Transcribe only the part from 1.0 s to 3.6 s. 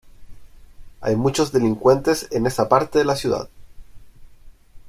Hay muchos delincuentes en esa parte de la ciudad.